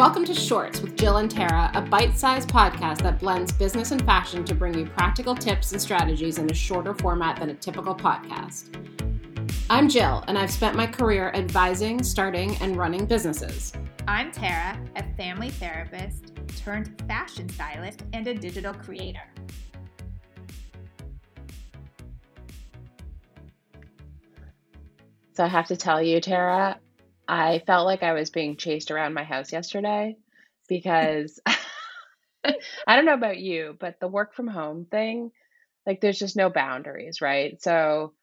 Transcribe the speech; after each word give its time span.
Welcome 0.00 0.24
to 0.24 0.34
Shorts 0.34 0.80
with 0.80 0.96
Jill 0.96 1.18
and 1.18 1.30
Tara, 1.30 1.70
a 1.74 1.82
bite 1.82 2.16
sized 2.16 2.48
podcast 2.48 3.02
that 3.02 3.18
blends 3.18 3.52
business 3.52 3.90
and 3.90 4.02
fashion 4.06 4.46
to 4.46 4.54
bring 4.54 4.72
you 4.72 4.86
practical 4.86 5.34
tips 5.34 5.72
and 5.72 5.82
strategies 5.82 6.38
in 6.38 6.50
a 6.50 6.54
shorter 6.54 6.94
format 6.94 7.38
than 7.38 7.50
a 7.50 7.54
typical 7.54 7.94
podcast. 7.94 8.74
I'm 9.68 9.90
Jill, 9.90 10.24
and 10.26 10.38
I've 10.38 10.50
spent 10.50 10.74
my 10.74 10.86
career 10.86 11.30
advising, 11.34 12.02
starting, 12.02 12.56
and 12.62 12.78
running 12.78 13.04
businesses. 13.04 13.74
I'm 14.08 14.32
Tara, 14.32 14.82
a 14.96 15.02
family 15.16 15.50
therapist 15.50 16.32
turned 16.56 16.98
fashion 17.06 17.50
stylist 17.50 18.02
and 18.14 18.26
a 18.26 18.32
digital 18.32 18.72
creator. 18.72 19.28
So 25.34 25.44
I 25.44 25.48
have 25.48 25.66
to 25.66 25.76
tell 25.76 26.00
you, 26.00 26.22
Tara, 26.22 26.80
I 27.30 27.62
felt 27.64 27.86
like 27.86 28.02
I 28.02 28.12
was 28.12 28.30
being 28.30 28.56
chased 28.56 28.90
around 28.90 29.14
my 29.14 29.22
house 29.22 29.52
yesterday 29.52 30.16
because 30.68 31.38
I 32.44 32.96
don't 32.96 33.04
know 33.04 33.14
about 33.14 33.38
you, 33.38 33.76
but 33.78 34.00
the 34.00 34.08
work 34.08 34.34
from 34.34 34.48
home 34.48 34.84
thing, 34.90 35.30
like 35.86 36.00
there's 36.00 36.18
just 36.18 36.36
no 36.36 36.50
boundaries, 36.50 37.20
right? 37.20 37.62
So 37.62 38.14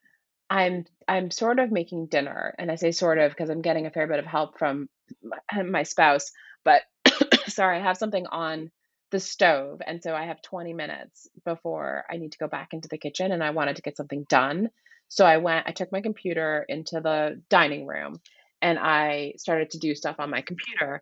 I'm 0.49 0.83
I'm 1.07 1.31
sort 1.31 1.59
of 1.59 1.71
making 1.71 2.07
dinner, 2.07 2.53
and 2.59 2.69
I 2.69 2.75
say 2.75 2.91
sort 2.91 3.17
of 3.17 3.31
because 3.31 3.49
I'm 3.49 3.61
getting 3.61 3.85
a 3.85 3.91
fair 3.91 4.07
bit 4.07 4.19
of 4.19 4.25
help 4.25 4.59
from 4.59 4.89
my, 5.23 5.63
my 5.63 5.83
spouse, 5.83 6.33
but 6.65 6.81
sorry, 7.47 7.77
I 7.77 7.83
have 7.83 7.97
something 7.97 8.27
on 8.27 8.71
the 9.11 9.21
stove, 9.21 9.81
and 9.87 10.03
so 10.03 10.13
I 10.15 10.25
have 10.25 10.41
20 10.41 10.73
minutes 10.73 11.29
before 11.45 12.03
I 12.11 12.17
need 12.17 12.33
to 12.33 12.39
go 12.39 12.49
back 12.49 12.73
into 12.73 12.89
the 12.89 12.97
kitchen, 12.97 13.31
and 13.31 13.41
I 13.41 13.51
wanted 13.51 13.77
to 13.77 13.81
get 13.83 13.95
something 13.95 14.25
done. 14.27 14.69
So 15.07 15.25
I 15.25 15.37
went, 15.37 15.65
I 15.65 15.71
took 15.71 15.93
my 15.93 16.01
computer 16.01 16.65
into 16.67 16.99
the 16.99 17.41
dining 17.49 17.87
room 17.87 18.19
and 18.61 18.79
I 18.79 19.33
started 19.37 19.71
to 19.71 19.79
do 19.79 19.95
stuff 19.95 20.17
on 20.19 20.29
my 20.29 20.41
computer. 20.41 21.01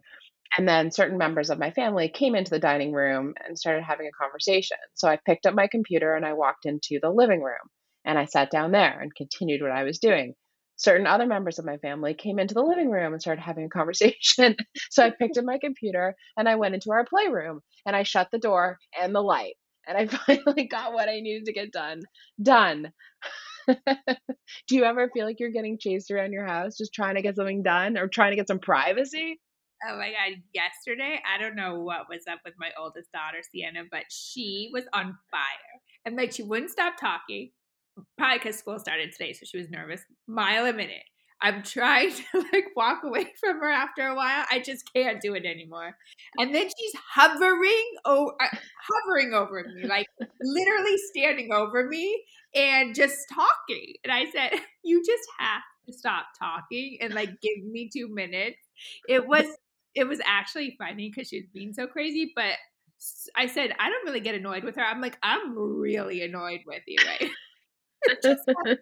And 0.57 0.67
then 0.67 0.91
certain 0.91 1.17
members 1.17 1.49
of 1.49 1.59
my 1.59 1.71
family 1.71 2.09
came 2.09 2.35
into 2.35 2.51
the 2.51 2.59
dining 2.59 2.93
room 2.93 3.33
and 3.45 3.57
started 3.57 3.83
having 3.83 4.07
a 4.07 4.23
conversation. 4.23 4.77
So 4.95 5.07
I 5.07 5.19
picked 5.25 5.45
up 5.45 5.53
my 5.55 5.67
computer 5.67 6.15
and 6.15 6.25
I 6.25 6.33
walked 6.33 6.65
into 6.65 6.99
the 7.01 7.09
living 7.11 7.41
room 7.41 7.69
and 8.05 8.17
I 8.19 8.25
sat 8.25 8.51
down 8.51 8.71
there 8.71 8.99
and 8.99 9.15
continued 9.15 9.61
what 9.61 9.71
I 9.71 9.83
was 9.83 9.99
doing. 9.99 10.33
Certain 10.77 11.07
other 11.07 11.25
members 11.27 11.59
of 11.59 11.65
my 11.65 11.77
family 11.77 12.13
came 12.13 12.39
into 12.39 12.53
the 12.53 12.63
living 12.63 12.89
room 12.89 13.13
and 13.13 13.21
started 13.21 13.41
having 13.41 13.65
a 13.65 13.69
conversation. 13.69 14.55
so 14.91 15.03
I 15.05 15.11
picked 15.11 15.37
up 15.37 15.45
my 15.45 15.57
computer 15.59 16.15
and 16.37 16.49
I 16.49 16.55
went 16.55 16.75
into 16.75 16.91
our 16.91 17.05
playroom 17.05 17.61
and 17.85 17.95
I 17.95 18.03
shut 18.03 18.29
the 18.31 18.39
door 18.39 18.77
and 18.99 19.15
the 19.15 19.21
light. 19.21 19.55
And 19.87 19.97
I 19.97 20.07
finally 20.27 20.67
got 20.67 20.93
what 20.93 21.09
I 21.09 21.19
needed 21.21 21.45
to 21.45 21.53
get 21.53 21.71
done. 21.71 22.01
Done. 22.41 22.91
Do 24.67 24.75
you 24.75 24.83
ever 24.83 25.09
feel 25.13 25.25
like 25.25 25.39
you're 25.39 25.51
getting 25.51 25.77
chased 25.77 26.11
around 26.11 26.33
your 26.33 26.45
house 26.45 26.77
just 26.77 26.93
trying 26.93 27.15
to 27.15 27.21
get 27.21 27.35
something 27.35 27.63
done 27.63 27.97
or 27.97 28.07
trying 28.07 28.31
to 28.31 28.35
get 28.35 28.47
some 28.47 28.59
privacy? 28.59 29.39
Oh 29.87 29.97
my 29.97 30.09
god, 30.11 30.41
yesterday, 30.53 31.19
I 31.25 31.41
don't 31.41 31.55
know 31.55 31.81
what 31.81 32.09
was 32.09 32.23
up 32.29 32.39
with 32.45 32.55
my 32.57 32.69
oldest 32.79 33.11
daughter, 33.11 33.41
Sienna, 33.51 33.83
but 33.91 34.03
she 34.09 34.69
was 34.73 34.85
on 34.93 35.17
fire. 35.31 35.81
And 36.05 36.15
like 36.15 36.31
she 36.31 36.43
wouldn't 36.43 36.71
stop 36.71 36.93
talking. 36.99 37.51
Probably 38.17 38.39
because 38.39 38.57
school 38.57 38.79
started 38.79 39.11
today, 39.11 39.33
so 39.33 39.45
she 39.45 39.57
was 39.57 39.69
nervous. 39.69 40.01
Mile 40.27 40.65
a 40.65 40.73
minute. 40.73 41.03
I'm 41.41 41.63
trying 41.63 42.11
to 42.31 42.39
like 42.53 42.67
walk 42.75 43.03
away 43.03 43.33
from 43.39 43.59
her 43.59 43.69
after 43.69 44.07
a 44.07 44.15
while. 44.15 44.45
I 44.49 44.59
just 44.59 44.91
can't 44.93 45.21
do 45.21 45.33
it 45.35 45.45
anymore. 45.45 45.95
And 46.39 46.53
then 46.53 46.67
she's 46.67 46.93
hovering 47.13 47.91
over, 48.05 48.31
uh, 48.41 48.57
hovering 48.89 49.33
over 49.33 49.63
me, 49.75 49.83
like 49.87 50.07
literally 50.41 50.97
standing 51.11 51.51
over 51.53 51.87
me 51.87 52.23
and 52.53 52.95
just 52.95 53.17
talking. 53.33 53.93
And 54.03 54.11
I 54.11 54.25
said, 54.31 54.59
"You 54.83 55.03
just 55.05 55.27
have 55.39 55.61
to 55.87 55.93
stop 55.93 56.27
talking 56.39 56.97
and 57.01 57.13
like 57.13 57.29
give 57.41 57.63
me 57.63 57.89
two 57.91 58.07
minutes." 58.07 58.57
It 59.07 59.27
was 59.27 59.45
it 59.93 60.05
was 60.05 60.19
actually 60.25 60.75
funny 60.77 61.09
because 61.09 61.29
she 61.29 61.37
was 61.41 61.49
being 61.53 61.73
so 61.73 61.87
crazy, 61.87 62.33
but 62.35 62.55
I 63.35 63.47
said, 63.47 63.71
I 63.79 63.89
don't 63.89 64.05
really 64.05 64.19
get 64.19 64.35
annoyed 64.35 64.63
with 64.63 64.75
her. 64.75 64.81
I'm 64.81 65.01
like, 65.01 65.17
I'm 65.21 65.57
really 65.57 66.21
annoyed 66.23 66.61
with 66.65 66.81
you, 66.87 66.97
right? 67.05 67.29
just 68.23 68.43
to 68.65 68.77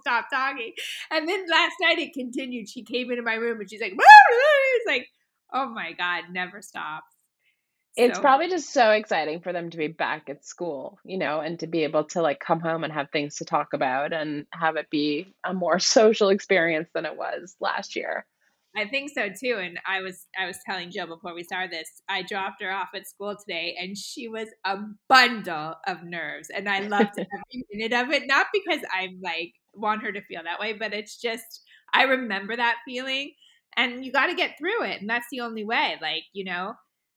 stop 0.00 0.26
talking. 0.32 0.72
And 1.10 1.28
then 1.28 1.44
last 1.50 1.74
night 1.80 1.98
it 1.98 2.12
continued. 2.12 2.68
She 2.68 2.82
came 2.82 3.10
into 3.10 3.22
my 3.22 3.34
room 3.34 3.60
and 3.60 3.70
she's 3.70 3.80
like, 3.80 3.94
it's 3.98 4.86
like, 4.86 5.08
oh 5.52 5.68
my 5.68 5.92
God, 5.92 6.24
never 6.32 6.62
stops. 6.62 7.06
It's 7.96 8.16
so. 8.16 8.22
probably 8.22 8.48
just 8.48 8.72
so 8.72 8.90
exciting 8.90 9.40
for 9.40 9.52
them 9.52 9.70
to 9.70 9.76
be 9.76 9.86
back 9.86 10.28
at 10.28 10.44
school, 10.44 10.98
you 11.04 11.16
know, 11.16 11.38
and 11.38 11.60
to 11.60 11.68
be 11.68 11.84
able 11.84 12.04
to 12.06 12.22
like 12.22 12.40
come 12.40 12.58
home 12.58 12.82
and 12.82 12.92
have 12.92 13.10
things 13.10 13.36
to 13.36 13.44
talk 13.44 13.72
about 13.72 14.12
and 14.12 14.46
have 14.52 14.74
it 14.76 14.90
be 14.90 15.32
a 15.44 15.54
more 15.54 15.78
social 15.78 16.30
experience 16.30 16.88
than 16.92 17.06
it 17.06 17.16
was 17.16 17.54
last 17.60 17.94
year. 17.94 18.26
I 18.76 18.86
think 18.86 19.10
so 19.14 19.28
too. 19.28 19.58
And 19.60 19.78
I 19.86 20.00
was 20.00 20.26
I 20.38 20.46
was 20.46 20.58
telling 20.66 20.90
Jill 20.90 21.06
before 21.06 21.34
we 21.34 21.44
started 21.44 21.70
this, 21.70 21.88
I 22.08 22.22
dropped 22.22 22.62
her 22.62 22.72
off 22.72 22.88
at 22.94 23.06
school 23.06 23.36
today 23.36 23.76
and 23.80 23.96
she 23.96 24.28
was 24.28 24.48
a 24.64 24.78
bundle 25.08 25.74
of 25.86 26.02
nerves. 26.02 26.50
And 26.54 26.68
I 26.68 26.80
loved 26.80 27.10
every 27.18 27.66
minute 27.72 27.92
of 27.92 28.10
it. 28.10 28.26
Not 28.26 28.46
because 28.52 28.80
I 28.92 29.10
like 29.22 29.52
want 29.74 30.02
her 30.02 30.12
to 30.12 30.22
feel 30.22 30.42
that 30.44 30.60
way, 30.60 30.72
but 30.72 30.92
it's 30.92 31.20
just 31.20 31.62
I 31.92 32.04
remember 32.04 32.56
that 32.56 32.78
feeling 32.86 33.32
and 33.76 34.04
you 34.04 34.10
gotta 34.12 34.34
get 34.34 34.58
through 34.58 34.84
it. 34.84 35.00
And 35.00 35.08
that's 35.08 35.26
the 35.30 35.40
only 35.40 35.64
way. 35.64 35.96
Like, 36.02 36.24
you 36.32 36.44
know, 36.44 36.74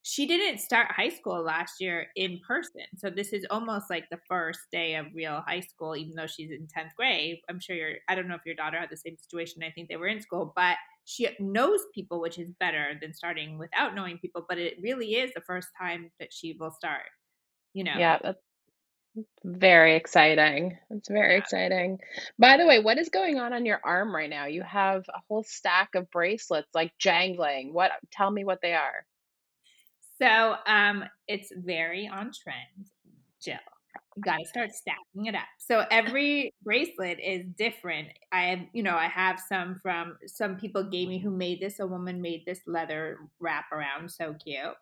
she 0.09 0.25
didn't 0.25 0.59
start 0.59 0.89
high 0.89 1.09
school 1.09 1.43
last 1.43 1.81
year 1.81 2.07
in 2.15 2.39
person. 2.47 2.83
So 2.95 3.09
this 3.09 3.33
is 3.33 3.45
almost 3.49 3.89
like 3.89 4.05
the 4.09 4.19
first 4.25 4.61
day 4.71 4.95
of 4.95 5.07
real 5.13 5.43
high 5.45 5.59
school, 5.59 5.97
even 5.97 6.15
though 6.15 6.27
she's 6.27 6.49
in 6.49 6.65
10th 6.65 6.95
grade. 6.95 7.39
I'm 7.49 7.59
sure 7.59 7.75
you're, 7.75 7.95
I 8.07 8.15
don't 8.15 8.29
know 8.29 8.35
if 8.35 8.45
your 8.45 8.55
daughter 8.55 8.79
had 8.79 8.89
the 8.89 8.95
same 8.95 9.17
situation. 9.17 9.63
I 9.63 9.71
think 9.71 9.89
they 9.89 9.97
were 9.97 10.07
in 10.07 10.21
school, 10.21 10.53
but 10.55 10.77
she 11.03 11.27
knows 11.41 11.81
people, 11.93 12.21
which 12.21 12.39
is 12.39 12.49
better 12.57 12.97
than 13.01 13.13
starting 13.13 13.57
without 13.57 13.95
knowing 13.95 14.17
people. 14.19 14.45
But 14.47 14.59
it 14.59 14.75
really 14.81 15.15
is 15.15 15.33
the 15.33 15.41
first 15.41 15.67
time 15.77 16.09
that 16.21 16.31
she 16.31 16.55
will 16.57 16.71
start, 16.71 17.09
you 17.73 17.83
know? 17.83 17.95
Yeah, 17.97 18.17
that's 18.23 18.39
very 19.43 19.97
exciting. 19.97 20.77
It's 20.89 21.09
very 21.09 21.33
yeah. 21.33 21.39
exciting. 21.39 21.99
By 22.39 22.55
the 22.55 22.65
way, 22.65 22.79
what 22.79 22.97
is 22.97 23.09
going 23.09 23.39
on 23.39 23.51
on 23.51 23.65
your 23.65 23.81
arm 23.83 24.15
right 24.15 24.29
now? 24.29 24.45
You 24.45 24.63
have 24.63 25.03
a 25.09 25.19
whole 25.27 25.43
stack 25.43 25.95
of 25.95 26.09
bracelets 26.11 26.73
like 26.73 26.93
jangling. 26.97 27.73
What? 27.73 27.91
Tell 28.13 28.31
me 28.31 28.45
what 28.45 28.59
they 28.61 28.73
are. 28.73 29.05
So 30.19 30.55
um, 30.65 31.03
it's 31.27 31.51
very 31.55 32.07
on 32.07 32.31
trend, 32.31 32.89
Jill. 33.41 33.57
You 34.15 34.23
got 34.23 34.37
to 34.37 34.45
start 34.45 34.71
stacking 34.71 35.27
it 35.27 35.35
up. 35.35 35.45
So 35.59 35.85
every 35.91 36.51
bracelet 36.63 37.19
is 37.19 37.45
different. 37.55 38.09
I 38.31 38.43
have, 38.45 38.59
you 38.73 38.81
know, 38.81 38.95
I 38.95 39.07
have 39.07 39.39
some 39.47 39.75
from 39.81 40.17
some 40.25 40.57
people 40.57 40.83
gave 40.83 41.07
me 41.07 41.19
who 41.19 41.29
made 41.29 41.61
this. 41.61 41.79
A 41.79 41.85
woman 41.85 42.19
made 42.21 42.43
this 42.45 42.61
leather 42.65 43.19
wrap 43.39 43.65
around, 43.71 44.09
so 44.11 44.33
cute. 44.43 44.73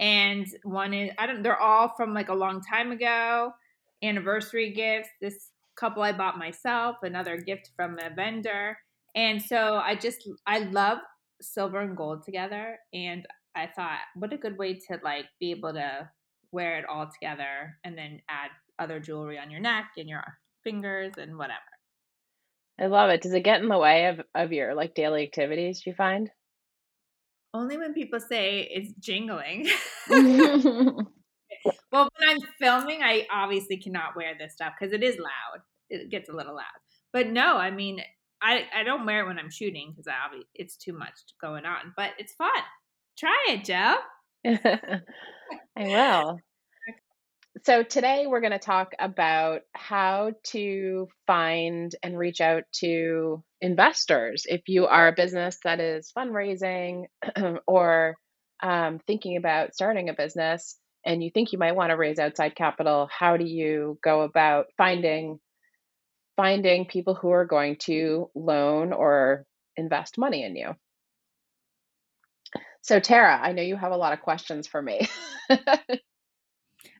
And 0.00 0.46
one 0.64 0.92
is 0.92 1.12
I 1.18 1.26
don't. 1.26 1.42
They're 1.42 1.60
all 1.60 1.88
from 1.96 2.14
like 2.14 2.30
a 2.30 2.34
long 2.34 2.60
time 2.62 2.90
ago. 2.90 3.52
Anniversary 4.02 4.72
gifts. 4.72 5.08
This 5.20 5.50
couple 5.76 6.02
I 6.02 6.12
bought 6.12 6.38
myself. 6.38 6.96
Another 7.02 7.36
gift 7.36 7.70
from 7.76 7.98
a 7.98 8.10
vendor. 8.14 8.76
And 9.14 9.40
so 9.40 9.76
I 9.76 9.94
just 9.94 10.28
I 10.46 10.60
love 10.60 10.98
silver 11.40 11.80
and 11.80 11.96
gold 11.96 12.24
together, 12.24 12.78
and 12.92 13.26
I 13.56 13.68
thought, 13.74 13.98
what 14.14 14.32
a 14.32 14.36
good 14.36 14.58
way 14.58 14.74
to 14.74 14.98
like 15.02 15.26
be 15.38 15.50
able 15.50 15.72
to 15.72 16.08
wear 16.52 16.78
it 16.78 16.84
all 16.88 17.08
together 17.12 17.78
and 17.84 17.96
then 17.96 18.20
add 18.28 18.50
other 18.78 19.00
jewelry 19.00 19.38
on 19.38 19.50
your 19.50 19.60
neck 19.60 19.86
and 19.96 20.08
your 20.08 20.22
fingers 20.64 21.12
and 21.16 21.36
whatever. 21.36 21.58
I 22.80 22.86
love 22.86 23.10
it. 23.10 23.20
Does 23.20 23.34
it 23.34 23.44
get 23.44 23.60
in 23.60 23.68
the 23.68 23.78
way 23.78 24.06
of, 24.06 24.20
of 24.34 24.52
your 24.52 24.74
like 24.74 24.94
daily 24.94 25.22
activities, 25.22 25.82
do 25.82 25.90
you 25.90 25.96
find? 25.96 26.30
Only 27.52 27.76
when 27.76 27.92
people 27.92 28.20
say 28.20 28.68
it's 28.70 28.92
jingling. 29.00 29.68
well, 30.08 31.04
when 31.92 32.28
I'm 32.28 32.38
filming, 32.60 33.02
I 33.02 33.26
obviously 33.30 33.76
cannot 33.76 34.16
wear 34.16 34.34
this 34.38 34.54
stuff 34.54 34.72
because 34.78 34.94
it 34.94 35.02
is 35.02 35.18
loud. 35.18 35.62
It 35.90 36.10
gets 36.10 36.28
a 36.28 36.32
little 36.32 36.54
loud. 36.54 36.64
But 37.12 37.28
no, 37.28 37.56
I 37.56 37.70
mean, 37.70 38.00
I, 38.40 38.66
I 38.74 38.84
don't 38.84 39.04
wear 39.04 39.24
it 39.24 39.26
when 39.26 39.38
I'm 39.38 39.50
shooting 39.50 39.90
because 39.90 40.06
I 40.06 40.14
it's 40.54 40.76
too 40.76 40.92
much 40.92 41.14
going 41.40 41.66
on. 41.66 41.92
But 41.96 42.10
it's 42.18 42.34
fun. 42.34 42.50
Try 43.18 43.46
it, 43.50 43.64
Joe. 43.64 43.96
I 45.76 45.86
will. 45.88 46.42
So, 47.64 47.82
today 47.82 48.26
we're 48.26 48.40
going 48.40 48.52
to 48.52 48.58
talk 48.58 48.92
about 48.98 49.62
how 49.74 50.32
to 50.48 51.08
find 51.26 51.94
and 52.02 52.16
reach 52.18 52.40
out 52.40 52.64
to 52.80 53.42
investors. 53.60 54.44
If 54.46 54.62
you 54.68 54.86
are 54.86 55.08
a 55.08 55.12
business 55.14 55.58
that 55.64 55.80
is 55.80 56.12
fundraising 56.16 57.04
or 57.66 58.16
um, 58.62 59.00
thinking 59.06 59.36
about 59.36 59.74
starting 59.74 60.08
a 60.08 60.14
business 60.14 60.78
and 61.04 61.22
you 61.22 61.30
think 61.32 61.52
you 61.52 61.58
might 61.58 61.76
want 61.76 61.90
to 61.90 61.96
raise 61.96 62.18
outside 62.18 62.54
capital, 62.54 63.08
how 63.10 63.36
do 63.36 63.44
you 63.44 63.98
go 64.02 64.22
about 64.22 64.66
finding 64.78 65.38
finding 66.36 66.86
people 66.86 67.14
who 67.14 67.30
are 67.30 67.44
going 67.44 67.76
to 67.76 68.30
loan 68.34 68.92
or 68.92 69.44
invest 69.76 70.18
money 70.18 70.44
in 70.44 70.56
you? 70.56 70.74
So, 72.82 72.98
Tara, 73.00 73.38
I 73.42 73.52
know 73.52 73.62
you 73.62 73.76
have 73.76 73.92
a 73.92 73.96
lot 73.96 74.12
of 74.12 74.20
questions 74.20 74.66
for 74.66 74.80
me. 74.82 75.08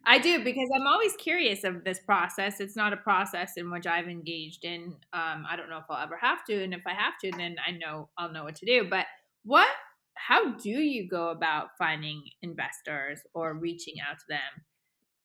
I 0.07 0.19
do 0.19 0.43
because 0.43 0.69
I'm 0.75 0.87
always 0.87 1.15
curious 1.17 1.65
of 1.65 1.85
this 1.85 2.01
process. 2.01 2.61
It's 2.61 2.77
not 2.77 2.93
a 2.93 2.97
process 2.99 3.53
in 3.57 3.71
which 3.71 3.87
I've 3.87 4.09
engaged 4.09 4.65
in. 4.65 4.95
Um, 5.13 5.45
I 5.49 5.57
don't 5.57 5.71
know 5.71 5.79
if 5.79 5.85
I'll 5.91 6.03
ever 6.03 6.19
have 6.21 6.45
to, 6.47 6.63
and 6.63 6.75
if 6.75 6.83
I 6.87 6.95
have 6.95 7.15
to, 7.25 7.31
then 7.37 7.57
I 7.67 7.73
know 7.73 8.09
I'll 8.19 8.33
know 8.33 8.45
what 8.45 8.57
to 8.57 8.67
do. 8.67 8.89
But 8.89 9.07
what 9.45 9.69
how 10.15 10.53
do 10.55 10.69
you 10.69 11.09
go 11.09 11.29
about 11.29 11.69
finding 11.79 12.23
investors 12.43 13.21
or 13.35 13.55
reaching 13.55 13.95
out 14.01 14.19
to 14.19 14.25
them? 14.29 14.65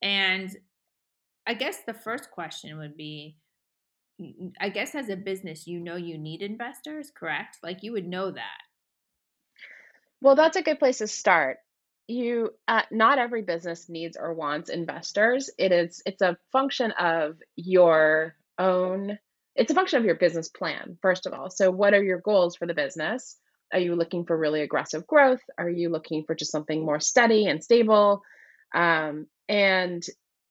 And 0.02 0.56
I 1.46 1.54
guess 1.54 1.82
the 1.86 1.94
first 1.94 2.30
question 2.30 2.78
would 2.78 2.96
be 2.96 3.36
I 4.60 4.70
guess 4.70 4.94
as 4.94 5.10
a 5.10 5.16
business, 5.16 5.66
you 5.66 5.78
know 5.78 5.96
you 5.96 6.16
need 6.16 6.42
investors, 6.42 7.12
correct? 7.14 7.58
Like 7.62 7.82
you 7.82 7.92
would 7.92 8.06
know 8.06 8.30
that. 8.30 8.65
Well, 10.20 10.34
that's 10.36 10.56
a 10.56 10.62
good 10.62 10.78
place 10.78 10.98
to 10.98 11.06
start. 11.06 11.58
You, 12.08 12.50
uh, 12.68 12.82
not 12.90 13.18
every 13.18 13.42
business 13.42 13.88
needs 13.88 14.16
or 14.16 14.32
wants 14.32 14.70
investors. 14.70 15.50
It 15.58 15.72
is, 15.72 16.02
it's 16.06 16.22
a 16.22 16.38
function 16.52 16.92
of 16.92 17.36
your 17.56 18.36
own, 18.58 19.18
it's 19.54 19.70
a 19.70 19.74
function 19.74 19.98
of 19.98 20.04
your 20.04 20.14
business 20.14 20.48
plan, 20.48 20.98
first 21.02 21.26
of 21.26 21.32
all. 21.32 21.50
So, 21.50 21.70
what 21.70 21.94
are 21.94 22.02
your 22.02 22.20
goals 22.20 22.56
for 22.56 22.66
the 22.66 22.74
business? 22.74 23.36
Are 23.72 23.80
you 23.80 23.96
looking 23.96 24.24
for 24.24 24.36
really 24.36 24.62
aggressive 24.62 25.06
growth? 25.06 25.42
Are 25.58 25.68
you 25.68 25.88
looking 25.88 26.24
for 26.24 26.34
just 26.34 26.52
something 26.52 26.84
more 26.84 27.00
steady 27.00 27.46
and 27.46 27.62
stable? 27.62 28.22
Um, 28.72 29.26
and 29.48 30.04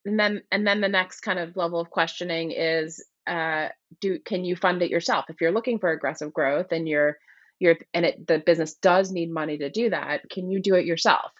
and 0.05 0.19
then 0.19 0.43
and 0.51 0.65
then 0.67 0.81
the 0.81 0.89
next 0.89 1.21
kind 1.21 1.39
of 1.39 1.55
level 1.55 1.79
of 1.79 1.89
questioning 1.89 2.51
is 2.51 3.03
uh, 3.27 3.69
do 4.01 4.19
can 4.19 4.45
you 4.45 4.55
fund 4.55 4.81
it 4.81 4.91
yourself 4.91 5.25
if 5.29 5.41
you're 5.41 5.51
looking 5.51 5.79
for 5.79 5.91
aggressive 5.91 6.33
growth 6.33 6.71
and 6.71 6.87
you're 6.87 7.17
you're 7.59 7.77
and 7.93 8.05
it 8.05 8.27
the 8.27 8.39
business 8.39 8.75
does 8.75 9.11
need 9.11 9.31
money 9.31 9.57
to 9.57 9.69
do 9.69 9.89
that 9.89 10.21
can 10.29 10.49
you 10.49 10.61
do 10.61 10.75
it 10.75 10.85
yourself 10.85 11.31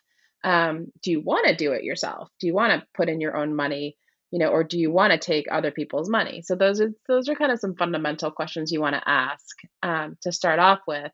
um, 0.44 0.92
do 1.02 1.10
you 1.10 1.22
want 1.22 1.48
to 1.48 1.56
do 1.56 1.72
it 1.72 1.84
yourself 1.84 2.30
do 2.40 2.48
you 2.48 2.54
want 2.54 2.72
to 2.72 2.88
put 2.96 3.10
in 3.10 3.20
your 3.20 3.36
own 3.36 3.56
money 3.56 3.98
you 4.32 4.40
know 4.40 4.48
or 4.48 4.64
do 4.64 4.80
you 4.80 4.92
want 4.92 5.12
to 5.12 5.18
take 5.18 5.46
other 5.52 5.72
people's 5.72 6.10
money 6.10 6.42
so 6.42 6.56
those 6.56 6.80
are 6.82 6.92
those 7.08 7.30
are 7.30 7.36
kind 7.36 7.52
of 7.52 7.60
some 7.60 7.76
fundamental 7.76 8.32
questions 8.32 8.72
you 8.72 8.82
want 8.82 8.96
to 8.96 9.10
ask 9.10 9.56
um, 9.84 10.18
to 10.22 10.32
start 10.32 10.60
off 10.60 10.80
with 10.88 11.12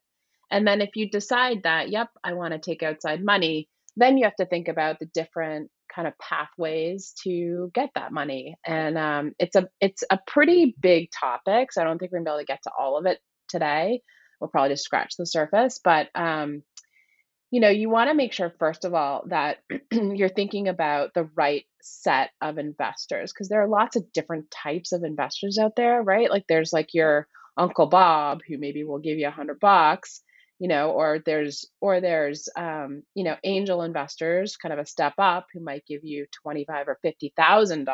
and 0.49 0.67
then 0.67 0.81
if 0.81 0.95
you 0.95 1.09
decide 1.09 1.63
that 1.63 1.89
yep 1.89 2.09
i 2.23 2.33
want 2.33 2.53
to 2.53 2.59
take 2.59 2.83
outside 2.83 3.23
money 3.23 3.69
then 3.97 4.17
you 4.17 4.23
have 4.23 4.35
to 4.35 4.45
think 4.45 4.67
about 4.67 4.99
the 4.99 5.05
different 5.07 5.69
kind 5.93 6.07
of 6.07 6.17
pathways 6.19 7.13
to 7.23 7.69
get 7.73 7.89
that 7.95 8.11
money. 8.11 8.55
And 8.65 8.97
um, 8.97 9.33
it's 9.39 9.55
a 9.55 9.67
it's 9.79 10.03
a 10.09 10.19
pretty 10.27 10.75
big 10.79 11.09
topic, 11.11 11.71
so 11.71 11.81
I 11.81 11.85
don't 11.85 11.97
think 11.97 12.11
we're 12.11 12.19
gonna 12.19 12.25
be 12.25 12.31
able 12.31 12.39
to 12.39 12.45
get 12.45 12.63
to 12.63 12.71
all 12.77 12.97
of 12.97 13.05
it 13.05 13.19
today. 13.49 14.01
We'll 14.41 14.49
probably 14.49 14.71
just 14.71 14.85
scratch 14.85 15.15
the 15.17 15.27
surface, 15.27 15.79
but 15.83 16.09
um, 16.15 16.63
you 17.51 17.61
know, 17.61 17.69
you 17.69 17.89
want 17.89 18.09
to 18.09 18.15
make 18.15 18.33
sure 18.33 18.53
first 18.59 18.85
of 18.85 18.93
all 18.93 19.23
that 19.27 19.59
you're 19.91 20.29
thinking 20.29 20.67
about 20.67 21.13
the 21.13 21.29
right 21.35 21.65
set 21.81 22.31
of 22.41 22.57
investors 22.57 23.31
because 23.33 23.49
there 23.49 23.61
are 23.61 23.67
lots 23.67 23.95
of 23.95 24.11
different 24.13 24.51
types 24.51 24.93
of 24.93 25.03
investors 25.03 25.57
out 25.57 25.75
there, 25.75 26.01
right? 26.01 26.29
Like 26.29 26.45
there's 26.49 26.73
like 26.73 26.93
your 26.93 27.27
Uncle 27.57 27.87
Bob 27.87 28.41
who 28.47 28.57
maybe 28.57 28.83
will 28.83 28.99
give 28.99 29.17
you 29.17 29.27
a 29.27 29.31
hundred 29.31 29.59
bucks 29.59 30.21
you 30.61 30.67
know 30.67 30.91
or 30.91 31.19
there's 31.25 31.65
or 31.81 31.99
there's 32.01 32.47
um, 32.55 33.01
you 33.15 33.23
know 33.23 33.35
angel 33.43 33.81
investors 33.81 34.57
kind 34.57 34.71
of 34.71 34.79
a 34.79 34.85
step 34.85 35.13
up 35.17 35.47
who 35.51 35.59
might 35.59 35.83
give 35.87 36.01
you 36.03 36.27
25 36.43 36.87
or 36.87 36.99
50 37.01 37.33
thousand 37.35 37.85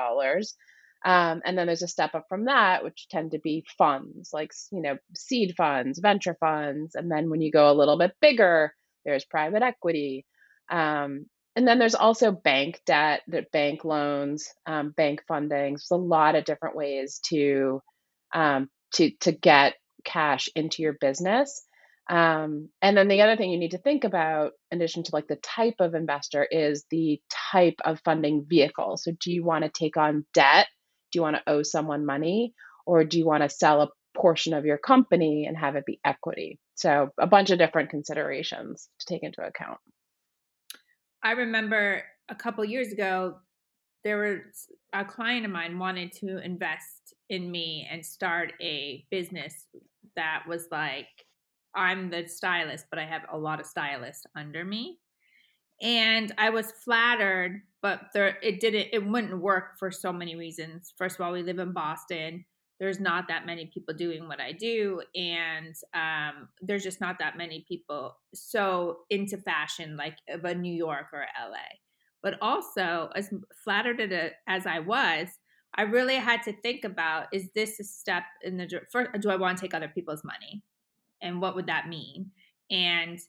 um, 1.05 1.41
and 1.45 1.57
then 1.57 1.67
there's 1.67 1.83
a 1.83 1.87
step 1.87 2.15
up 2.15 2.25
from 2.29 2.45
that 2.45 2.83
which 2.83 3.07
tend 3.09 3.31
to 3.31 3.39
be 3.39 3.63
funds 3.77 4.29
like 4.33 4.51
you 4.71 4.81
know 4.81 4.97
seed 5.15 5.53
funds 5.55 5.99
venture 5.99 6.35
funds 6.39 6.95
and 6.95 7.11
then 7.11 7.29
when 7.29 7.41
you 7.41 7.51
go 7.51 7.71
a 7.71 7.73
little 7.73 7.97
bit 7.97 8.13
bigger 8.21 8.73
there's 9.05 9.25
private 9.25 9.63
equity 9.63 10.25
um, 10.69 11.25
and 11.55 11.67
then 11.67 11.79
there's 11.79 11.95
also 11.95 12.31
bank 12.31 12.81
debt 12.85 13.21
bank 13.51 13.85
loans 13.85 14.49
um, 14.65 14.91
bank 14.91 15.21
funding 15.27 15.73
there's 15.73 15.91
a 15.91 15.95
lot 15.95 16.35
of 16.35 16.45
different 16.45 16.75
ways 16.75 17.19
to 17.27 17.81
um, 18.33 18.69
to 18.93 19.11
to 19.21 19.31
get 19.31 19.75
cash 20.03 20.49
into 20.55 20.81
your 20.81 20.93
business 20.93 21.65
um, 22.09 22.69
and 22.81 22.95
then 22.95 23.09
the 23.09 23.21
other 23.21 23.35
thing 23.35 23.51
you 23.51 23.59
need 23.59 23.71
to 23.71 23.77
think 23.77 24.03
about, 24.03 24.53
in 24.71 24.77
addition 24.77 25.03
to 25.03 25.11
like 25.13 25.27
the 25.27 25.35
type 25.37 25.75
of 25.79 25.93
investor, 25.93 26.47
is 26.49 26.85
the 26.89 27.21
type 27.51 27.75
of 27.83 27.99
funding 28.05 28.45
vehicle. 28.47 28.97
So, 28.97 29.11
do 29.19 29.31
you 29.31 29.43
want 29.43 29.65
to 29.65 29.69
take 29.69 29.97
on 29.97 30.25
debt? 30.33 30.67
Do 31.11 31.19
you 31.19 31.23
want 31.23 31.37
to 31.37 31.43
owe 31.47 31.63
someone 31.63 32.05
money? 32.05 32.53
Or 32.85 33.03
do 33.03 33.17
you 33.17 33.25
want 33.25 33.43
to 33.43 33.49
sell 33.49 33.81
a 33.81 33.89
portion 34.15 34.53
of 34.53 34.65
your 34.65 34.77
company 34.77 35.45
and 35.45 35.57
have 35.57 35.75
it 35.75 35.85
be 35.85 35.99
equity? 36.05 36.59
So, 36.75 37.09
a 37.19 37.27
bunch 37.27 37.49
of 37.49 37.59
different 37.59 37.89
considerations 37.89 38.89
to 38.99 39.05
take 39.05 39.23
into 39.23 39.41
account. 39.41 39.79
I 41.23 41.31
remember 41.31 42.03
a 42.29 42.35
couple 42.35 42.63
years 42.63 42.91
ago, 42.91 43.37
there 44.03 44.17
was 44.17 44.69
a 44.93 45.03
client 45.03 45.45
of 45.45 45.51
mine 45.51 45.79
wanted 45.79 46.13
to 46.13 46.37
invest 46.37 47.13
in 47.29 47.49
me 47.51 47.87
and 47.91 48.05
start 48.05 48.53
a 48.61 49.05
business 49.11 49.65
that 50.15 50.43
was 50.47 50.67
like 50.71 51.07
I'm 51.75 52.09
the 52.09 52.27
stylist, 52.27 52.85
but 52.89 52.99
I 52.99 53.05
have 53.05 53.23
a 53.31 53.37
lot 53.37 53.59
of 53.59 53.65
stylists 53.65 54.25
under 54.35 54.65
me. 54.65 54.99
And 55.81 56.33
I 56.37 56.49
was 56.49 56.71
flattered, 56.71 57.61
but 57.81 58.07
there 58.13 58.37
it 58.41 58.59
didn't 58.59 58.87
it 58.91 59.05
wouldn't 59.05 59.39
work 59.39 59.77
for 59.77 59.91
so 59.91 60.11
many 60.11 60.35
reasons. 60.35 60.93
First 60.97 61.19
of 61.19 61.25
all, 61.25 61.31
we 61.31 61.43
live 61.43 61.59
in 61.59 61.71
Boston. 61.71 62.45
There's 62.79 62.99
not 62.99 63.27
that 63.27 63.45
many 63.45 63.67
people 63.67 63.95
doing 63.95 64.27
what 64.27 64.39
I 64.39 64.51
do, 64.51 65.01
and 65.15 65.75
um, 65.93 66.49
there's 66.61 66.83
just 66.83 67.01
not 67.01 67.17
that 67.19 67.37
many 67.37 67.65
people 67.67 68.17
so 68.33 68.99
into 69.09 69.37
fashion 69.37 69.97
like 69.97 70.17
of 70.29 70.45
a 70.45 70.53
New 70.53 70.73
York 70.73 71.07
or 71.13 71.25
LA. 71.39 71.57
But 72.21 72.37
also, 72.41 73.09
as 73.15 73.31
flattered 73.63 74.33
as 74.47 74.65
I 74.65 74.79
was, 74.79 75.27
I 75.75 75.83
really 75.83 76.15
had 76.15 76.43
to 76.43 76.53
think 76.61 76.83
about: 76.83 77.27
is 77.31 77.49
this 77.55 77.79
a 77.79 77.83
step 77.83 78.23
in 78.43 78.57
the 78.57 78.81
first? 78.91 79.09
Do 79.21 79.29
I 79.29 79.35
want 79.37 79.57
to 79.57 79.61
take 79.61 79.73
other 79.73 79.91
people's 79.93 80.23
money? 80.23 80.63
and 81.21 81.41
what 81.41 81.55
would 81.55 81.67
that 81.67 81.87
mean 81.87 82.31
and 82.69 83.19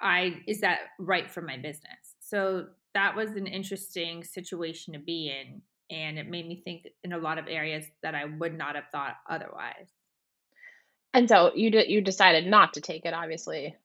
i 0.00 0.40
is 0.46 0.60
that 0.60 0.78
right 0.98 1.30
for 1.30 1.42
my 1.42 1.56
business? 1.56 2.16
So 2.20 2.66
that 2.94 3.16
was 3.16 3.30
an 3.30 3.46
interesting 3.46 4.24
situation 4.24 4.92
to 4.94 4.98
be 4.98 5.28
in 5.30 5.62
and 5.94 6.18
it 6.18 6.28
made 6.28 6.46
me 6.46 6.60
think 6.64 6.88
in 7.04 7.12
a 7.12 7.18
lot 7.18 7.38
of 7.38 7.46
areas 7.48 7.84
that 8.02 8.14
i 8.14 8.24
would 8.24 8.56
not 8.56 8.74
have 8.74 8.88
thought 8.92 9.16
otherwise. 9.28 9.88
And 11.14 11.28
so 11.28 11.52
you 11.54 11.70
did 11.70 11.90
you 11.90 12.00
decided 12.00 12.46
not 12.46 12.74
to 12.74 12.80
take 12.80 13.04
it 13.04 13.14
obviously. 13.14 13.76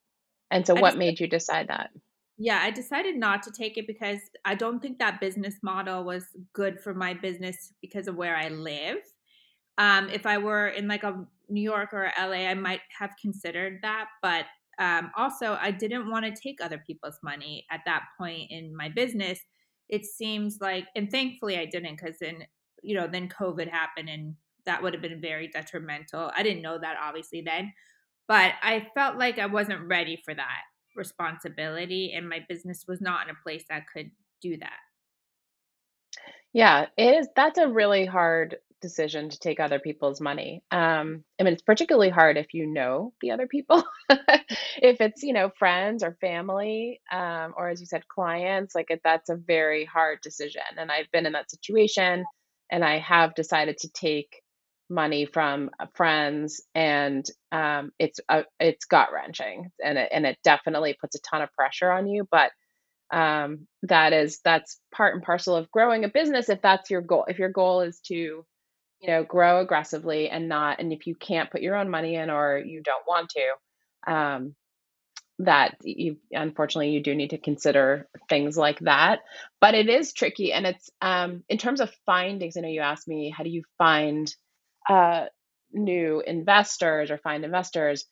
And 0.50 0.66
so 0.66 0.76
what 0.76 0.98
made 0.98 1.20
you 1.20 1.28
decide 1.28 1.68
that? 1.68 1.90
Yeah 2.38 2.60
i 2.62 2.72
decided 2.72 3.16
not 3.16 3.44
to 3.44 3.52
take 3.52 3.78
it 3.78 3.88
because 3.88 4.20
i 4.46 4.56
don't 4.56 4.82
think 4.82 5.00
that 5.00 5.20
business 5.20 5.56
model 5.62 6.04
was 6.04 6.26
good 6.54 6.80
for 6.80 6.94
my 6.94 7.14
business 7.14 7.74
because 7.82 8.08
of 8.08 8.16
where 8.16 8.36
i 8.36 8.50
live. 8.50 8.98
Um, 9.78 10.10
if 10.10 10.26
I 10.26 10.40
were 10.40 10.70
in 10.70 10.88
like 10.88 11.04
a 11.04 11.26
New 11.50 11.62
York 11.62 11.94
or 11.94 12.12
LA, 12.20 12.48
I 12.48 12.54
might 12.54 12.82
have 12.98 13.12
considered 13.22 13.80
that. 13.84 14.08
But 14.22 14.46
um, 14.80 15.12
also, 15.16 15.58
I 15.60 15.72
didn't 15.72 16.10
want 16.10 16.26
to 16.26 16.42
take 16.42 16.62
other 16.62 16.82
people's 16.86 17.20
money 17.24 17.66
at 17.72 17.82
that 17.86 18.04
point 18.18 18.52
in 18.52 18.76
my 18.76 18.90
business. 18.90 19.40
It 19.90 20.06
seems 20.06 20.60
like, 20.62 20.88
and 20.96 21.10
thankfully 21.10 21.58
I 21.58 21.66
didn't 21.66 22.00
because 22.00 22.20
then, 22.20 22.46
you 22.84 22.96
know, 22.96 23.08
then 23.08 23.30
COVID 23.30 23.70
happened 23.70 24.10
and 24.10 24.36
that 24.66 24.84
would 24.84 24.94
have 24.94 25.02
been 25.02 25.22
very 25.22 25.48
detrimental. 25.48 26.32
I 26.36 26.44
didn't 26.44 26.62
know 26.62 26.78
that 26.78 26.98
obviously 27.02 27.42
then, 27.42 27.74
but 28.28 28.54
I 28.62 28.88
felt 28.94 29.18
like 29.18 29.40
I 29.40 29.46
wasn't 29.48 29.88
ready 29.88 30.22
for 30.24 30.34
that 30.34 30.62
responsibility 30.96 32.14
and 32.16 32.28
my 32.28 32.46
business 32.48 32.86
was 32.88 33.02
not 33.02 33.28
in 33.28 33.32
a 33.32 33.44
place 33.44 33.64
that 33.70 33.86
could 33.92 34.12
do 34.42 34.58
that. 34.58 34.80
Yeah, 36.54 36.88
it 36.98 37.20
is. 37.20 37.28
That's 37.36 37.60
a 37.60 37.68
really 37.68 38.06
hard 38.06 38.58
decision 38.82 39.30
to 39.30 39.40
take 39.40 39.60
other 39.60 39.80
people's 39.80 40.22
money. 40.22 40.64
Um, 40.72 41.24
I 41.40 41.44
mean, 41.44 41.54
it's 41.54 41.62
particularly 41.62 42.10
hard 42.10 42.38
if 42.38 42.54
you 42.54 42.68
know 42.68 43.14
the 43.22 43.32
other 43.32 43.48
people. 43.48 43.84
if 44.10 45.02
it's, 45.02 45.24
you 45.24 45.34
know, 45.34 45.52
friends 45.58 46.04
or 46.04 46.18
family, 46.22 47.02
um, 47.12 47.54
or 47.58 47.70
as 47.70 47.80
you 47.80 47.86
said, 47.86 48.08
clients, 48.08 48.76
like 48.76 48.90
it, 48.90 49.02
that's 49.04 49.30
a 49.30 49.36
very 49.36 49.86
hard 49.86 50.20
decision. 50.22 50.62
And 50.78 50.92
I've 50.92 51.12
been 51.12 51.26
in 51.26 51.34
that 51.34 51.52
situation 51.52 52.26
and 52.72 52.84
I 52.84 53.00
have 53.00 53.36
decided 53.36 53.78
to 53.80 53.90
take 53.90 54.42
money 54.90 55.26
from 55.26 55.70
uh, 55.80 55.86
friends 55.96 56.62
and 56.74 57.26
um, 57.52 57.92
it's 58.00 58.20
uh, 58.30 58.44
it's 58.60 58.86
gut 58.86 59.10
wrenching 59.14 59.70
and 59.84 59.98
it, 59.98 60.10
and 60.14 60.26
it 60.26 60.38
definitely 60.44 60.96
puts 61.00 61.16
a 61.16 61.20
ton 61.30 61.42
of 61.42 61.52
pressure 61.54 61.92
on 61.92 62.08
you 62.08 62.26
but 62.32 62.52
um, 63.12 63.68
that 63.84 64.14
is 64.14 64.40
that's 64.44 64.80
part 64.94 65.14
and 65.14 65.24
parcel 65.24 65.56
of 65.56 65.70
growing 65.72 66.06
a 66.06 66.10
business 66.10 66.50
if 66.50 66.62
that's 66.62 66.90
your 66.90 67.02
goal 67.02 67.26
if 67.28 67.38
your 67.38 67.50
goal 67.50 67.82
is 67.82 68.00
to 68.08 68.46
you 69.02 69.08
know 69.08 69.24
grow 69.24 69.60
aggressively 69.62 70.30
and 70.30 70.50
not 70.50 70.80
and 70.80 70.92
if 70.92 71.08
you 71.08 71.16
can't 71.16 71.52
put 71.52 71.62
your 71.62 71.76
own 71.76 71.90
money 71.90 72.16
in 72.16 72.30
or 72.30 72.58
you 72.58 72.82
don't 72.82 73.06
want 73.08 73.30
to 73.30 74.12
um, 74.12 74.56
that 75.40 75.78
you 75.84 76.18
unfortunately 76.32 76.90
you 76.90 77.04
do 77.04 77.14
need 77.14 77.30
to 77.30 77.38
consider 77.38 78.08
things 78.30 78.58
like 78.58 78.80
that. 78.80 79.20
But 79.62 79.76
it 79.76 79.90
is 79.90 80.14
tricky 80.14 80.52
and 80.52 80.66
it's 80.66 80.90
um, 81.02 81.44
in 81.48 81.58
terms 81.58 81.82
of 81.82 81.94
findings 82.06 82.58
i 82.58 82.62
know 82.62 82.68
you 82.70 82.82
asked 82.82 83.08
me 83.08 83.34
how 83.36 83.44
do 83.44 83.50
you 83.50 83.64
find 83.78 84.34
uh, 84.90 85.26
new 85.72 86.24
investors 86.26 87.12
or 87.12 87.18
find 87.18 87.46
investors? 87.46 88.06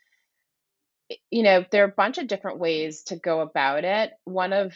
You 1.32 1.44
know 1.44 1.66
there 1.72 1.84
are 1.84 1.90
a 1.90 1.94
bunch 1.96 2.18
of 2.18 2.28
different 2.28 2.60
ways 2.60 3.04
to 3.04 3.16
go 3.16 3.42
about 3.42 3.84
it. 3.86 4.12
One 4.26 4.54
of 4.54 4.74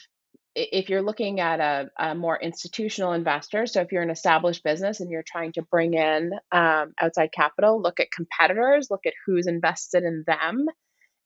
if 0.55 0.89
you're 0.89 1.01
looking 1.03 1.39
at 1.39 1.59
a, 1.59 1.89
a, 1.99 2.15
more 2.15 2.37
institutional 2.41 3.13
investor, 3.13 3.67
so 3.67 3.81
if 3.81 3.91
you're 3.91 4.03
an 4.03 4.09
established 4.09 4.63
business 4.63 4.99
and 4.99 5.11
you're 5.11 5.23
trying 5.25 5.53
to 5.53 5.61
bring 5.63 5.93
in 5.93 6.31
um, 6.51 6.93
outside 6.99 7.29
capital, 7.33 7.81
look 7.81 7.99
at 7.99 8.11
competitors, 8.11 8.87
look 8.91 9.05
at 9.05 9.13
who's 9.25 9.47
invested 9.47 10.03
in 10.03 10.23
them, 10.27 10.67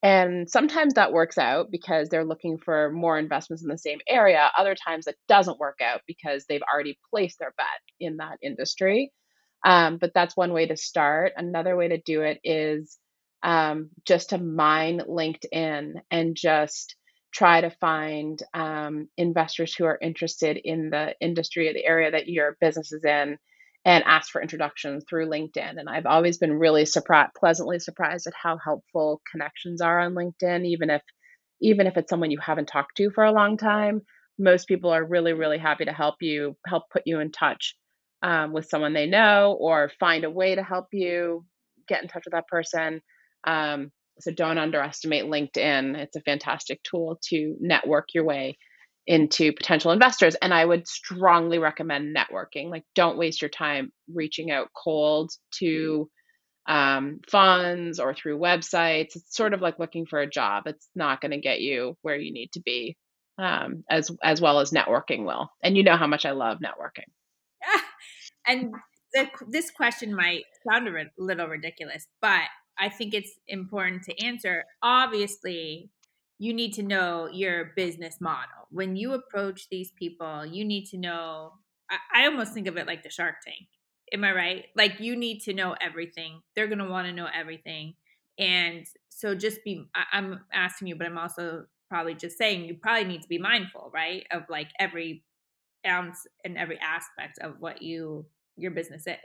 And 0.03 0.49
sometimes 0.49 0.95
that 0.95 1.13
works 1.13 1.37
out 1.37 1.71
because 1.71 2.09
they're 2.09 2.25
looking 2.25 2.57
for 2.57 2.91
more 2.91 3.17
investments 3.17 3.63
in 3.63 3.69
the 3.69 3.77
same 3.77 3.99
area. 4.07 4.51
Other 4.57 4.75
times 4.75 5.07
it 5.07 5.15
doesn't 5.29 5.59
work 5.59 5.79
out 5.81 6.01
because 6.05 6.45
they've 6.45 6.61
already 6.61 6.99
placed 7.09 7.39
their 7.39 7.53
bet 7.57 7.67
in 8.01 8.17
that 8.17 8.37
industry. 8.43 9.13
Um, 9.65 9.97
but 9.99 10.11
that's 10.13 10.35
one 10.35 10.51
way 10.51 10.67
to 10.67 10.75
start. 10.75 11.31
Another 11.37 11.77
way 11.77 11.87
to 11.87 11.97
do 11.97 12.21
it 12.21 12.39
is 12.43 12.97
um, 13.43 13.91
just 14.05 14.31
to 14.31 14.37
mine 14.37 15.01
LinkedIn 15.07 15.93
and 16.11 16.35
just 16.35 16.97
try 17.33 17.61
to 17.61 17.69
find 17.81 18.41
um, 18.53 19.09
investors 19.17 19.73
who 19.75 19.85
are 19.85 19.97
interested 20.01 20.57
in 20.63 20.89
the 20.89 21.15
industry 21.19 21.67
or 21.67 21.73
the 21.73 21.85
area 21.85 22.11
that 22.11 22.27
your 22.27 22.57
business 22.61 22.91
is 22.91 23.03
in 23.03 23.37
and 23.85 24.03
ask 24.05 24.31
for 24.31 24.41
introductions 24.41 25.03
through 25.09 25.27
LinkedIn. 25.27 25.77
And 25.77 25.89
I've 25.89 26.05
always 26.05 26.37
been 26.37 26.53
really 26.53 26.85
pleasantly 27.37 27.79
surprised 27.79 28.27
at 28.27 28.33
how 28.41 28.57
helpful 28.63 29.21
connections 29.29 29.81
are 29.81 29.99
on 29.99 30.13
LinkedIn, 30.13 30.65
even 30.65 30.89
if 30.89 31.01
even 31.61 31.87
if 31.87 31.97
it's 31.97 32.09
someone 32.09 32.31
you 32.31 32.39
haven't 32.39 32.67
talked 32.67 32.97
to 32.97 33.09
for 33.11 33.23
a 33.23 33.31
long 33.31 33.57
time. 33.57 34.01
Most 34.37 34.67
people 34.67 34.89
are 34.89 35.03
really, 35.03 35.33
really 35.33 35.57
happy 35.57 35.85
to 35.85 35.93
help 35.93 36.15
you, 36.21 36.57
help 36.67 36.83
put 36.91 37.03
you 37.05 37.19
in 37.19 37.31
touch 37.31 37.75
um, 38.21 38.51
with 38.51 38.65
someone 38.65 38.93
they 38.93 39.05
know, 39.05 39.55
or 39.59 39.91
find 39.99 40.23
a 40.23 40.29
way 40.29 40.55
to 40.55 40.63
help 40.63 40.87
you 40.91 41.45
get 41.87 42.01
in 42.01 42.09
touch 42.09 42.23
with 42.25 42.33
that 42.33 42.47
person. 42.47 43.01
Um, 43.45 43.91
so 44.23 44.31
don't 44.31 44.57
underestimate 44.57 45.25
LinkedIn. 45.25 45.95
It's 45.97 46.15
a 46.15 46.21
fantastic 46.21 46.81
tool 46.83 47.19
to 47.29 47.55
network 47.59 48.09
your 48.13 48.23
way 48.23 48.57
into 49.05 49.51
potential 49.51 49.91
investors. 49.91 50.35
And 50.41 50.53
I 50.53 50.63
would 50.63 50.87
strongly 50.87 51.59
recommend 51.59 52.15
networking. 52.15 52.69
Like, 52.69 52.83
don't 52.95 53.17
waste 53.17 53.41
your 53.41 53.49
time 53.49 53.91
reaching 54.13 54.51
out 54.51 54.69
cold 54.73 55.31
to 55.59 56.09
um, 56.67 57.19
funds 57.29 57.99
or 57.99 58.13
through 58.13 58.39
websites. 58.39 59.15
It's 59.15 59.35
sort 59.35 59.53
of 59.53 59.61
like 59.61 59.79
looking 59.79 60.05
for 60.05 60.19
a 60.19 60.29
job. 60.29 60.63
It's 60.65 60.87
not 60.95 61.21
going 61.21 61.31
to 61.31 61.39
get 61.39 61.59
you 61.59 61.97
where 62.01 62.15
you 62.15 62.31
need 62.31 62.51
to 62.53 62.61
be, 62.61 62.95
um, 63.37 63.83
as 63.89 64.09
as 64.23 64.39
well 64.39 64.59
as 64.59 64.71
networking 64.71 65.25
will. 65.25 65.49
And 65.61 65.75
you 65.75 65.83
know 65.83 65.97
how 65.97 66.07
much 66.07 66.25
I 66.25 66.31
love 66.31 66.59
networking. 66.59 67.11
and 68.47 68.73
the, 69.13 69.27
this 69.49 69.71
question 69.71 70.15
might 70.15 70.43
sound 70.69 70.87
a 70.87 70.91
little 71.17 71.47
ridiculous, 71.47 72.07
but 72.21 72.43
I 72.77 72.89
think 72.89 73.13
it's 73.13 73.31
important 73.47 74.03
to 74.03 74.25
answer. 74.25 74.65
Obviously, 74.81 75.89
you 76.39 76.53
need 76.53 76.73
to 76.73 76.83
know 76.83 77.29
your 77.31 77.71
business 77.75 78.17
model. 78.19 78.67
When 78.71 78.95
you 78.95 79.13
approach 79.13 79.69
these 79.69 79.91
people, 79.97 80.45
you 80.45 80.65
need 80.65 80.85
to 80.87 80.97
know. 80.97 81.53
I, 81.89 82.23
I 82.23 82.25
almost 82.25 82.53
think 82.53 82.67
of 82.67 82.77
it 82.77 82.87
like 82.87 83.03
the 83.03 83.09
Shark 83.09 83.35
Tank. 83.45 83.67
Am 84.11 84.23
I 84.23 84.31
right? 84.33 84.65
Like 84.75 84.99
you 84.99 85.15
need 85.15 85.39
to 85.41 85.53
know 85.53 85.75
everything. 85.79 86.41
They're 86.55 86.67
going 86.67 86.79
to 86.79 86.89
want 86.89 87.07
to 87.07 87.13
know 87.13 87.27
everything. 87.33 87.95
And 88.37 88.85
so 89.09 89.35
just 89.35 89.63
be, 89.63 89.85
I, 89.95 90.03
I'm 90.11 90.41
asking 90.51 90.87
you, 90.87 90.95
but 90.95 91.07
I'm 91.07 91.17
also 91.17 91.65
probably 91.89 92.15
just 92.15 92.37
saying 92.37 92.65
you 92.65 92.75
probably 92.75 93.05
need 93.05 93.21
to 93.21 93.29
be 93.29 93.37
mindful, 93.37 93.91
right? 93.93 94.25
Of 94.31 94.43
like 94.49 94.69
every 94.79 95.23
ounce 95.85 96.25
and 96.43 96.57
every 96.57 96.79
aspect 96.79 97.39
of 97.39 97.55
what 97.59 97.81
you, 97.81 98.25
your 98.57 98.71
business 98.71 99.07
is. 99.07 99.15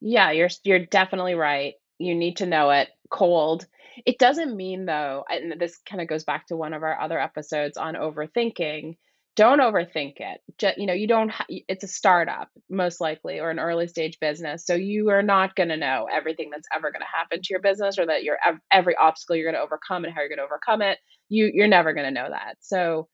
Yeah, 0.00 0.32
you're 0.32 0.50
you're 0.64 0.84
definitely 0.84 1.34
right 1.34 1.74
you 1.98 2.14
need 2.14 2.38
to 2.38 2.46
know 2.46 2.70
it 2.70 2.88
cold. 3.10 3.66
It 4.06 4.18
doesn't 4.18 4.56
mean 4.56 4.86
though, 4.86 5.24
and 5.28 5.60
this 5.60 5.78
kind 5.88 6.02
of 6.02 6.08
goes 6.08 6.24
back 6.24 6.46
to 6.48 6.56
one 6.56 6.72
of 6.72 6.82
our 6.82 7.00
other 7.00 7.18
episodes 7.18 7.76
on 7.76 7.94
overthinking. 7.94 8.96
Don't 9.36 9.60
overthink 9.60 10.14
it. 10.18 10.40
Just, 10.58 10.78
you 10.78 10.86
know, 10.86 10.92
you 10.92 11.08
don't. 11.08 11.28
Ha- 11.30 11.46
it's 11.48 11.84
a 11.84 11.88
startup, 11.88 12.48
most 12.70 13.00
likely, 13.00 13.40
or 13.40 13.50
an 13.50 13.58
early 13.58 13.88
stage 13.88 14.18
business. 14.20 14.64
So 14.64 14.74
you 14.74 15.10
are 15.10 15.22
not 15.22 15.56
going 15.56 15.70
to 15.70 15.76
know 15.76 16.06
everything 16.12 16.50
that's 16.50 16.68
ever 16.74 16.92
going 16.92 17.02
to 17.02 17.06
happen 17.12 17.40
to 17.40 17.48
your 17.50 17.60
business, 17.60 17.98
or 17.98 18.06
that 18.06 18.22
your 18.22 18.38
every 18.72 18.94
obstacle 18.96 19.36
you're 19.36 19.50
going 19.50 19.60
to 19.60 19.64
overcome 19.64 20.04
and 20.04 20.14
how 20.14 20.20
you're 20.20 20.28
going 20.28 20.38
to 20.38 20.44
overcome 20.44 20.82
it. 20.82 20.98
You 21.28 21.50
you're 21.52 21.66
never 21.68 21.94
going 21.94 22.06
to 22.06 22.20
know 22.20 22.28
that. 22.30 22.56
So 22.60 23.08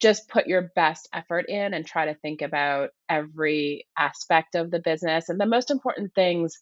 just 0.00 0.28
put 0.28 0.46
your 0.46 0.70
best 0.74 1.08
effort 1.14 1.46
in 1.48 1.72
and 1.74 1.86
try 1.86 2.06
to 2.06 2.14
think 2.14 2.42
about 2.42 2.90
every 3.08 3.86
aspect 3.96 4.56
of 4.56 4.70
the 4.70 4.80
business 4.80 5.28
and 5.28 5.40
the 5.40 5.46
most 5.46 5.70
important 5.70 6.12
things 6.14 6.58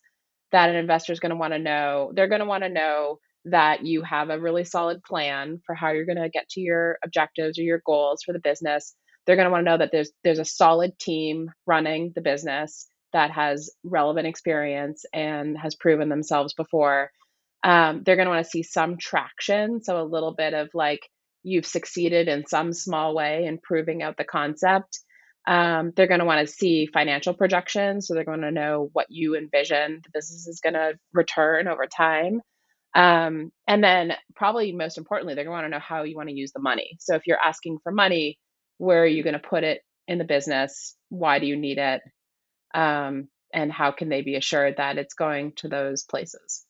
that 0.52 0.70
an 0.70 0.76
investor 0.76 1.12
is 1.12 1.20
going 1.20 1.30
to 1.30 1.36
want 1.36 1.52
to 1.52 1.58
know. 1.58 2.12
They're 2.14 2.28
going 2.28 2.40
to 2.40 2.46
want 2.46 2.64
to 2.64 2.68
know 2.68 3.18
that 3.46 3.84
you 3.84 4.02
have 4.02 4.30
a 4.30 4.40
really 4.40 4.64
solid 4.64 5.02
plan 5.02 5.60
for 5.64 5.74
how 5.74 5.90
you're 5.90 6.06
going 6.06 6.22
to 6.22 6.28
get 6.28 6.48
to 6.50 6.60
your 6.60 6.98
objectives 7.04 7.58
or 7.58 7.62
your 7.62 7.82
goals 7.86 8.22
for 8.24 8.32
the 8.32 8.38
business. 8.38 8.94
They're 9.26 9.36
going 9.36 9.46
to 9.46 9.52
want 9.52 9.64
to 9.64 9.70
know 9.70 9.78
that 9.78 9.90
there's 9.92 10.10
there's 10.24 10.38
a 10.38 10.44
solid 10.44 10.98
team 10.98 11.50
running 11.66 12.12
the 12.14 12.20
business 12.20 12.88
that 13.12 13.30
has 13.30 13.70
relevant 13.84 14.26
experience 14.26 15.04
and 15.12 15.56
has 15.58 15.74
proven 15.74 16.08
themselves 16.08 16.54
before. 16.54 17.10
Um, 17.62 18.02
they're 18.04 18.16
going 18.16 18.26
to 18.26 18.30
want 18.32 18.44
to 18.44 18.50
see 18.50 18.62
some 18.62 18.96
traction, 18.98 19.82
so 19.82 20.00
a 20.00 20.04
little 20.04 20.34
bit 20.34 20.54
of 20.54 20.70
like 20.74 21.00
you've 21.42 21.66
succeeded 21.66 22.28
in 22.28 22.46
some 22.46 22.72
small 22.72 23.14
way 23.14 23.46
in 23.46 23.58
proving 23.62 24.02
out 24.02 24.16
the 24.16 24.24
concept 24.24 25.00
um, 25.46 25.92
they're 25.96 26.06
going 26.06 26.20
to 26.20 26.26
want 26.26 26.46
to 26.46 26.52
see 26.52 26.86
financial 26.86 27.34
projections. 27.34 28.06
So 28.06 28.14
they're 28.14 28.24
going 28.24 28.42
to 28.42 28.50
know 28.50 28.90
what 28.92 29.06
you 29.08 29.36
envision 29.36 30.00
the 30.02 30.10
business 30.12 30.46
is 30.46 30.60
going 30.60 30.74
to 30.74 30.98
return 31.12 31.68
over 31.68 31.86
time. 31.86 32.40
Um, 32.94 33.52
and 33.68 33.82
then, 33.82 34.14
probably 34.34 34.72
most 34.72 34.98
importantly, 34.98 35.34
they're 35.34 35.44
going 35.44 35.56
to 35.56 35.62
want 35.62 35.66
to 35.66 35.76
know 35.78 35.84
how 35.84 36.02
you 36.02 36.16
want 36.16 36.28
to 36.28 36.34
use 36.34 36.52
the 36.52 36.60
money. 36.60 36.96
So 36.98 37.14
if 37.14 37.26
you're 37.26 37.40
asking 37.42 37.78
for 37.82 37.92
money, 37.92 38.38
where 38.78 39.02
are 39.02 39.06
you 39.06 39.22
going 39.22 39.34
to 39.34 39.38
put 39.38 39.62
it 39.62 39.82
in 40.08 40.18
the 40.18 40.24
business? 40.24 40.96
Why 41.08 41.38
do 41.38 41.46
you 41.46 41.56
need 41.56 41.78
it? 41.78 42.02
Um, 42.74 43.28
and 43.52 43.72
how 43.72 43.92
can 43.92 44.08
they 44.08 44.22
be 44.22 44.36
assured 44.36 44.76
that 44.78 44.98
it's 44.98 45.14
going 45.14 45.52
to 45.56 45.68
those 45.68 46.02
places? 46.02 46.66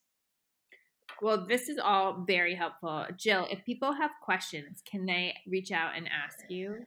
Well, 1.22 1.46
this 1.46 1.68
is 1.68 1.78
all 1.78 2.24
very 2.26 2.54
helpful. 2.54 3.06
Jill, 3.16 3.46
if 3.50 3.64
people 3.64 3.92
have 3.92 4.10
questions, 4.22 4.82
can 4.90 5.04
they 5.04 5.34
reach 5.46 5.70
out 5.70 5.92
and 5.96 6.08
ask 6.08 6.38
you? 6.48 6.86